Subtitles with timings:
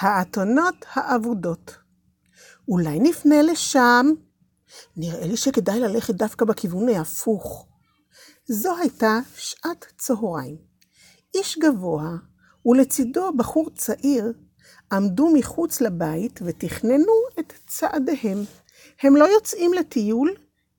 [0.00, 1.76] האתונות האבודות.
[2.68, 4.06] אולי נפנה לשם?
[4.96, 7.66] נראה לי שכדאי ללכת דווקא בכיוון ההפוך.
[8.48, 10.56] זו הייתה שעת צהריים.
[11.34, 12.10] איש גבוה
[12.66, 14.32] ולצידו בחור צעיר
[14.92, 18.38] עמדו מחוץ לבית ותכננו את צעדיהם.
[19.02, 20.34] הם לא יוצאים לטיול,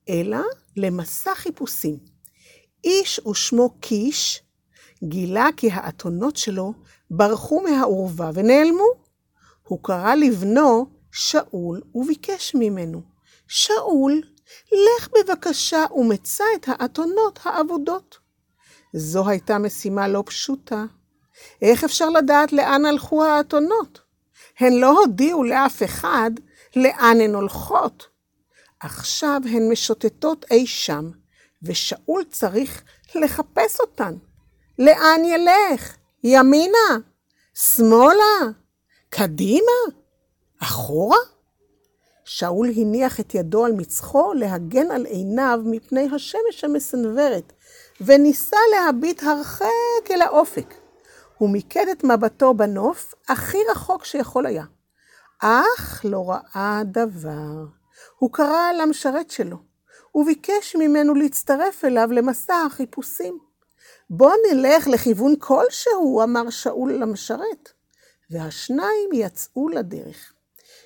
[0.09, 0.39] אלא
[0.77, 1.97] למסע חיפושים.
[2.83, 4.43] איש ושמו קיש
[5.03, 6.73] גילה כי האתונות שלו
[7.11, 9.00] ברחו מהאורווה ונעלמו.
[9.71, 13.01] הוא קרא לבנו שאול וביקש ממנו,
[13.47, 14.21] שאול,
[14.71, 18.17] לך בבקשה ומצא את האתונות האבודות.
[18.93, 20.85] זו הייתה משימה לא פשוטה.
[21.61, 23.99] איך אפשר לדעת לאן הלכו האתונות?
[24.59, 26.31] הן לא הודיעו לאף אחד
[26.75, 28.07] לאן הן הולכות.
[28.79, 31.09] עכשיו הן משוטטות אי שם,
[31.63, 32.83] ושאול צריך
[33.15, 34.13] לחפש אותן.
[34.79, 35.95] לאן ילך?
[36.23, 36.97] ימינה?
[37.53, 38.60] שמאלה?
[39.13, 39.71] קדימה?
[40.59, 41.17] אחורה?
[42.25, 47.53] שאול הניח את ידו על מצחו להגן על עיניו מפני השמש המסנוורת,
[48.01, 50.73] וניסה להביט הרחק אל האופק.
[51.37, 54.63] הוא מיקד את מבטו בנוף הכי רחוק שיכול היה.
[55.39, 57.65] אך לא ראה דבר.
[58.17, 59.57] הוא קרא למשרת שלו,
[60.15, 63.39] וביקש ממנו להצטרף אליו למסע החיפושים.
[64.09, 67.80] בוא נלך לכיוון כלשהו, אמר שאול למשרת.
[68.31, 70.33] והשניים יצאו לדרך.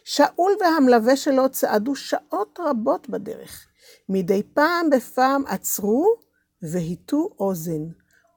[0.04, 3.68] שאול והמלווה שלו צעדו שעות רבות בדרך.
[4.10, 6.16] מדי פעם בפעם עצרו
[6.62, 7.84] והיטו אוזן.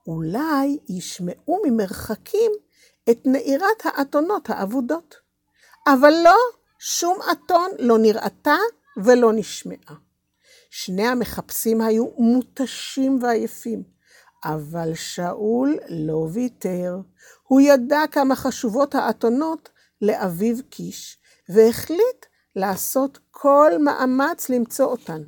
[0.06, 2.53] אולי ישמעו ממרחקים
[3.11, 5.15] את נעירת האתונות האבודות.
[5.87, 6.37] אבל לא,
[6.78, 8.56] שום אתון לא נראתה
[9.05, 9.95] ולא נשמעה.
[10.70, 13.83] שני המחפשים היו מותשים ועייפים,
[14.44, 16.97] אבל שאול לא ויתר.
[17.42, 19.69] הוא ידע כמה חשובות האתונות
[20.03, 25.22] לאביו קיש, והחליט לעשות כל מאמץ למצוא אותן.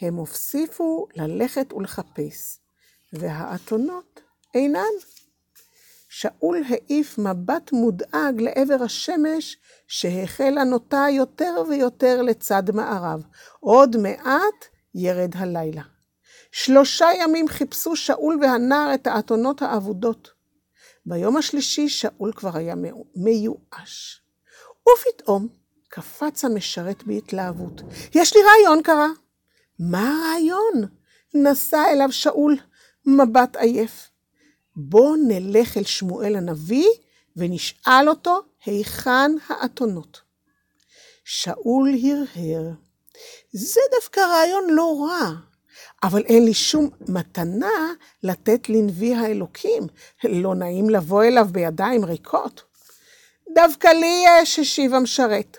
[0.00, 2.58] הם הוסיפו ללכת ולחפש,
[3.12, 4.20] והאתונות
[4.54, 4.96] אינן.
[6.08, 9.56] שאול העיף מבט מודאג לעבר השמש
[9.88, 13.22] שהחלה נוטה יותר ויותר לצד מערב.
[13.60, 14.64] עוד מעט
[14.94, 15.95] ירד הלילה.
[16.52, 20.30] שלושה ימים חיפשו שאול והנער את האתונות האבודות.
[21.06, 22.74] ביום השלישי שאול כבר היה
[23.16, 24.22] מיואש.
[24.88, 25.48] ופתאום
[25.88, 27.82] קפץ המשרת בהתלהבות.
[28.14, 29.08] יש לי רעיון, קרה.
[29.78, 30.88] מה הרעיון?
[31.34, 32.56] נשא אליו שאול
[33.06, 34.08] מבט עייף.
[34.76, 36.88] בוא נלך אל שמואל הנביא
[37.36, 40.20] ונשאל אותו היכן האתונות.
[41.24, 42.70] שאול הרהר.
[43.52, 45.30] זה דווקא רעיון לא רע,
[46.02, 47.92] אבל אין לי שום מתנה
[48.22, 49.82] לתת לנביא האלוקים.
[50.24, 52.62] לא נעים לבוא אליו בידיים ריקות.
[53.54, 55.56] דווקא לי יש, השיב המשרת.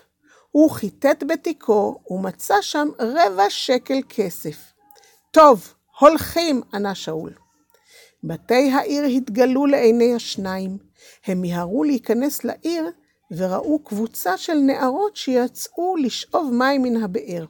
[0.50, 4.72] הוא חיטט בתיקו ומצא שם רבע שקל כסף.
[5.30, 7.32] טוב, הולכים, ענה שאול.
[8.24, 10.78] בתי העיר התגלו לעיני השניים.
[11.26, 12.90] הם מיהרו להיכנס לעיר
[13.30, 17.44] וראו קבוצה של נערות שיצאו לשאוב מים מן הבאר.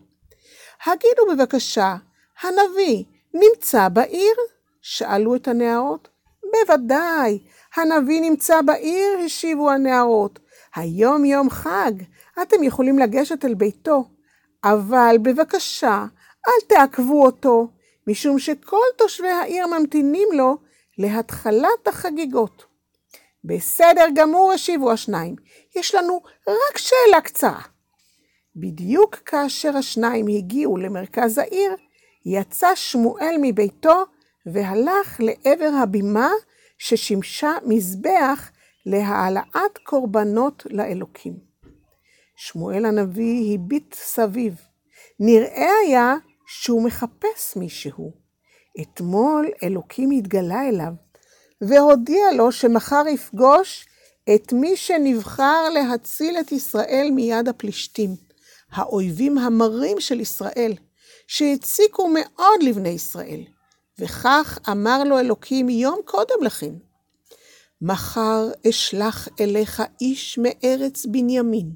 [0.87, 1.97] הגידו בבקשה,
[2.43, 3.05] הנביא
[3.35, 4.35] נמצא בעיר?
[4.83, 6.09] שאלו את הנערות.
[6.43, 7.39] בוודאי,
[7.77, 10.39] הנביא נמצא בעיר, השיבו הנערות.
[10.75, 11.93] היום יום חג,
[12.43, 14.05] אתם יכולים לגשת אל ביתו,
[14.65, 16.07] אבל בבקשה,
[16.49, 17.69] אל תעכבו אותו,
[18.07, 20.57] משום שכל תושבי העיר ממתינים לו
[20.99, 22.65] להתחלת החגיגות.
[23.45, 25.37] בסדר גמור, השיבו השניים,
[25.77, 27.63] יש לנו רק שאלה קצרה.
[28.57, 31.77] בדיוק כאשר השניים הגיעו למרכז העיר,
[32.27, 34.05] יצא שמואל מביתו
[34.47, 36.31] והלך לעבר הבימה
[36.79, 38.51] ששימשה מזבח
[38.87, 41.37] להעלאת קורבנות לאלוקים.
[42.37, 44.55] שמואל הנביא הביט סביב.
[45.21, 46.15] נראה היה
[46.47, 48.13] שהוא מחפש מישהו.
[48.83, 50.93] אתמול אלוקים התגלה אליו
[51.61, 53.87] והודיע לו שמחר יפגוש
[54.35, 58.11] את מי שנבחר להציל את ישראל מיד הפלישתים,
[58.73, 60.73] האויבים המרים של ישראל,
[61.27, 63.41] שהציקו מאוד לבני ישראל.
[63.99, 66.75] וכך אמר לו אלוקים יום קודם לכן,
[67.83, 71.73] מחר אשלח אליך איש מארץ בנימין,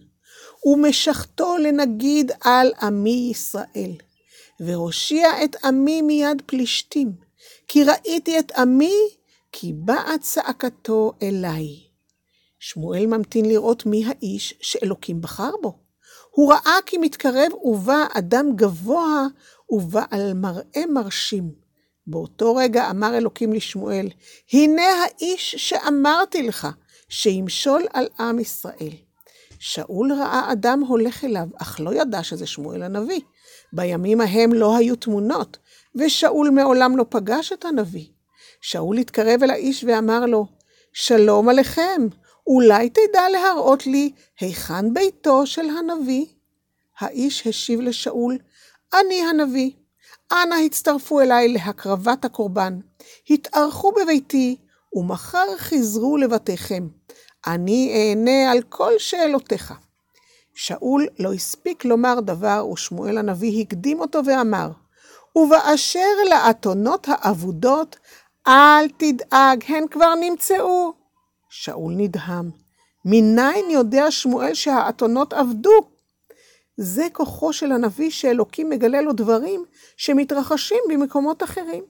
[0.64, 3.92] ומשחתו לנגיד על עמי ישראל,
[4.60, 7.12] והושיע את עמי מיד פלישתים,
[7.68, 8.96] כי ראיתי את עמי,
[9.52, 11.66] כי באה צעקתו אליי.
[12.58, 15.81] שמואל ממתין לראות מי האיש שאלוקים בחר בו.
[16.34, 19.26] הוא ראה כי מתקרב ובא אדם גבוה
[19.70, 21.50] ובעל מראה מרשים.
[22.06, 24.08] באותו רגע אמר אלוקים לשמואל,
[24.52, 26.68] הנה האיש שאמרתי לך,
[27.08, 28.92] שימשול על עם ישראל.
[29.58, 33.20] שאול ראה אדם הולך אליו, אך לא ידע שזה שמואל הנביא.
[33.72, 35.58] בימים ההם לא היו תמונות,
[35.94, 38.06] ושאול מעולם לא פגש את הנביא.
[38.60, 40.46] שאול התקרב אל האיש ואמר לו,
[40.92, 42.06] שלום עליכם,
[42.46, 46.26] אולי תדע להראות לי היכן ביתו של הנביא?
[46.98, 48.38] האיש השיב לשאול,
[48.94, 49.70] אני הנביא.
[50.32, 52.78] אנא הצטרפו אליי להקרבת הקורבן.
[53.30, 54.56] התארחו בביתי,
[54.92, 56.88] ומחר חזרו לבתיכם.
[57.46, 59.74] אני אענה על כל שאלותיך.
[60.54, 64.70] שאול לא הספיק לומר דבר, ושמואל הנביא הקדים אותו ואמר,
[65.36, 67.96] ובאשר לאתונות האבודות,
[68.48, 71.01] אל תדאג, הן כבר נמצאו.
[71.54, 72.50] שאול נדהם.
[73.04, 75.80] מניין יודע שמואל שהאתונות אבדו?
[76.76, 79.64] זה כוחו של הנביא שאלוקים מגלה לו דברים
[79.96, 81.84] שמתרחשים במקומות אחרים.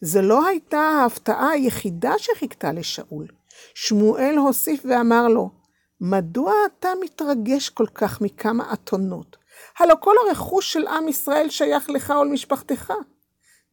[0.00, 3.26] זו לא הייתה ההפתעה היחידה שחיכתה לשאול.
[3.74, 5.50] שמואל הוסיף ואמר לו,
[6.00, 9.36] מדוע אתה מתרגש כל כך מכמה אתונות?
[9.78, 12.92] הלא כל הרכוש של עם ישראל שייך לך ולמשפחתך.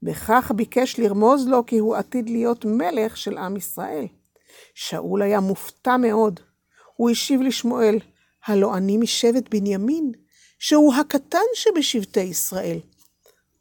[0.03, 4.07] בכך ביקש לרמוז לו כי הוא עתיד להיות מלך של עם ישראל.
[4.75, 6.39] שאול היה מופתע מאוד.
[6.95, 7.99] הוא השיב לשמואל,
[8.45, 10.11] הלא אני משבט בנימין,
[10.59, 12.79] שהוא הקטן שבשבטי ישראל,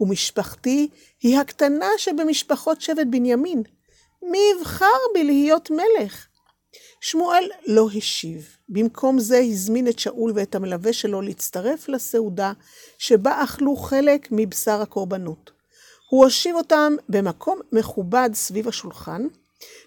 [0.00, 0.88] ומשפחתי
[1.23, 3.62] היא הקטנה שבמשפחות שבט בנימין.
[4.23, 6.26] מי יבחר בי להיות מלך?
[7.00, 8.56] שמואל לא השיב.
[8.69, 12.52] במקום זה הזמין את שאול ואת המלווה שלו להצטרף לסעודה
[12.99, 15.50] שבה אכלו חלק מבשר הקורבנות.
[16.11, 19.26] הוא הושיב אותם במקום מכובד סביב השולחן,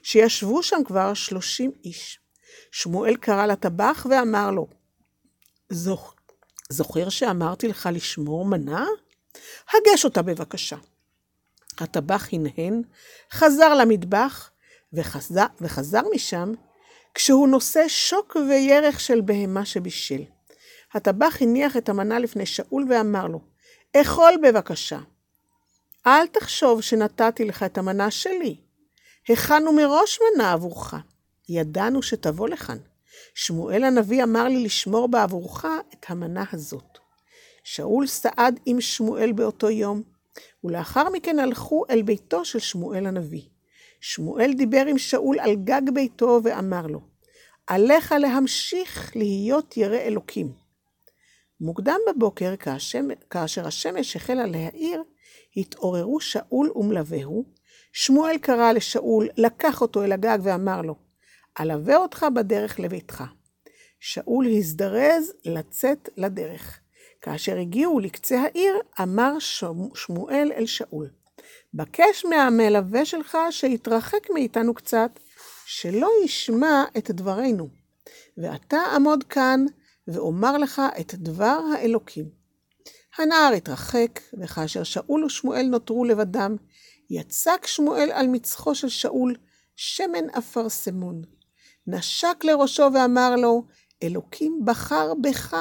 [0.04, 2.20] שישבו שם כבר שלושים איש.
[2.72, 4.68] שמואל קרא לטבח ואמר לו,
[6.70, 8.86] זוכר שאמרתי לך לשמור מנה?
[9.74, 10.78] הגש אותה בבקשה.
[11.80, 12.82] הטבח הנהן,
[13.32, 14.50] חזר למטבח,
[14.94, 16.54] וחזר, וחזר משם
[17.14, 20.24] כשהוא נושא שוק וירך של בהמה שבישל.
[20.94, 23.40] הטבח הניח את המנה לפני שאול ואמר לו,
[23.98, 25.00] אכול בבקשה.
[26.08, 28.58] אל תחשוב שנתתי לך את המנה שלי.
[29.30, 30.94] הכנו מראש מנה עבורך.
[31.50, 32.78] ידענו שתבוא לכאן.
[33.36, 36.98] שמואל הנביא אמר לי לשמור בעבורך את המנה הזאת.
[37.64, 40.04] שאול סעד עם שמואל באותו יום,
[40.64, 43.42] ולאחר מכן הלכו אל ביתו של שמואל הנביא.
[44.02, 47.02] שמואל דיבר עם שאול על גג ביתו ואמר לו,
[47.68, 50.54] עליך להמשיך להיות ירא אלוקים.
[51.62, 52.54] מוקדם בבוקר,
[53.30, 55.04] כאשר השמש החלה להאיר,
[55.58, 57.46] התעוררו שאול ומלווהו.
[57.94, 60.96] שמואל קרא לשאול, לקח אותו אל הגג ואמר לו,
[61.60, 63.24] אלווה אותך בדרך לביתך.
[64.00, 66.80] שאול הזדרז לצאת לדרך.
[67.22, 69.40] כאשר הגיעו לקצה העיר, אמר
[69.96, 71.10] שמואל אל שאול,
[71.74, 75.20] בקש מהמלווה שלך שיתרחק מאיתנו קצת,
[75.66, 77.68] שלא ישמע את דברינו.
[78.38, 79.66] ואתה עמוד כאן,
[80.08, 82.30] ואומר לך את דבר האלוקים.
[83.18, 86.56] הנער התרחק, וכאשר שאול ושמואל נותרו לבדם,
[87.16, 89.36] יצק שמואל על מצחו של שאול
[89.76, 91.22] שמן אפרסמון.
[91.88, 93.64] נשק לראשו ואמר לו,
[94.04, 95.56] אלוקים בחר בך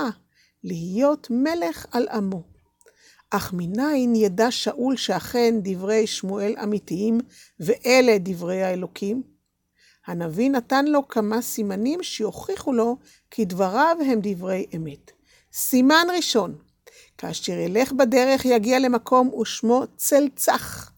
[0.64, 2.42] להיות מלך על עמו.
[3.30, 7.18] אך מניין ידע שאול שאכן דברי שמואל אמיתיים,
[7.60, 9.22] ואלה דברי האלוקים?
[10.06, 12.96] הנביא נתן לו כמה סימנים שיוכיחו לו
[13.30, 15.10] כי דבריו הם דברי אמת.
[15.52, 16.58] סימן ראשון,
[17.18, 20.91] כאשר ילך בדרך יגיע למקום ושמו צל צח,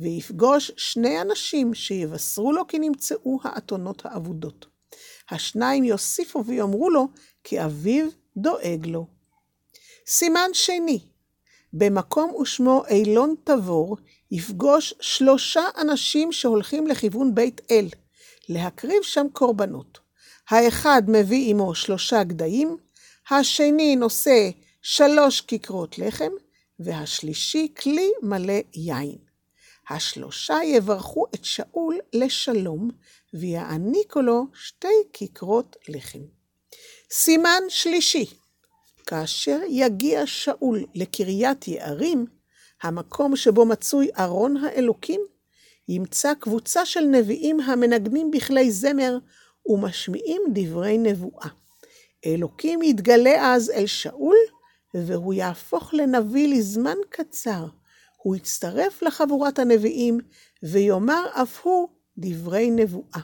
[0.00, 4.66] ויפגוש שני אנשים שיבשרו לו כי נמצאו האתונות האבודות.
[5.30, 7.08] השניים יוסיפו ויאמרו לו
[7.44, 9.06] כי אביו דואג לו.
[10.06, 11.00] סימן שני,
[11.72, 13.96] במקום ושמו אילון תבור,
[14.30, 17.88] יפגוש שלושה אנשים שהולכים לכיוון בית אל,
[18.48, 19.98] להקריב שם קורבנות.
[20.48, 22.76] האחד מביא עמו שלושה גדיים,
[23.30, 24.50] השני נושא
[24.82, 26.30] שלוש כיכרות לחם,
[26.80, 29.29] והשלישי כלי מלא יין.
[29.90, 32.90] השלושה יברכו את שאול לשלום,
[33.34, 36.22] ויעניקו לו שתי כיכרות לחם.
[37.12, 38.26] סימן שלישי,
[39.06, 42.26] כאשר יגיע שאול לקריית יערים,
[42.82, 45.20] המקום שבו מצוי ארון האלוקים,
[45.88, 49.18] ימצא קבוצה של נביאים המנגנים בכלי זמר
[49.66, 51.48] ומשמיעים דברי נבואה.
[52.26, 54.36] אלוקים יתגלה אז אל שאול,
[54.94, 57.66] והוא יהפוך לנביא לזמן קצר.
[58.22, 60.18] הוא יצטרף לחבורת הנביאים,
[60.62, 63.20] ויאמר אף הוא דברי נבואה.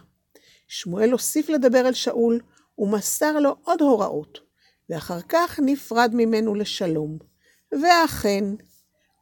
[0.69, 2.41] שמואל הוסיף לדבר אל שאול,
[2.79, 4.39] ומסר לו עוד הוראות,
[4.91, 7.19] ואחר כך נפרד ממנו לשלום.
[7.83, 8.45] ואכן,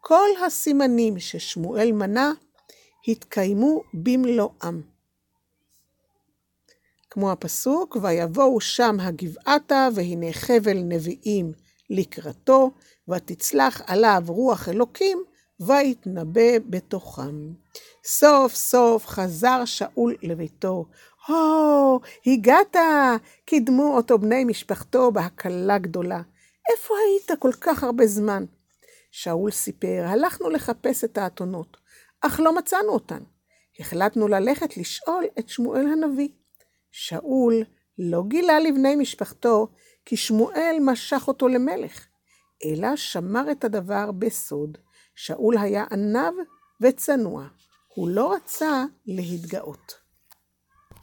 [0.00, 2.32] כל הסימנים ששמואל מנה
[3.08, 4.82] התקיימו במלואם.
[7.10, 11.52] כמו הפסוק, ויבואו שם הגבעתה, והנה חבל נביאים
[11.90, 12.70] לקראתו,
[13.08, 15.24] ותצלח עליו רוח אלוקים,
[15.60, 17.52] ויתנבא בתוכם.
[18.04, 20.86] סוף סוף חזר שאול לביתו.
[21.26, 22.76] הו, הגעת!
[23.44, 26.22] קידמו אותו בני משפחתו בהקלה גדולה.
[26.72, 28.44] איפה היית כל כך הרבה זמן?
[29.10, 31.76] שאול סיפר, הלכנו לחפש את האתונות,
[32.20, 33.22] אך לא מצאנו אותן.
[33.80, 36.28] החלטנו ללכת לשאול את שמואל הנביא.
[36.92, 37.54] שאול
[37.98, 39.68] לא גילה לבני משפחתו
[40.04, 42.06] כי שמואל משך אותו למלך,
[42.64, 44.78] אלא שמר את הדבר בסוד.
[45.14, 46.32] שאול היה עניו
[46.80, 47.46] וצנוע,
[47.94, 50.03] הוא לא רצה להתגאות.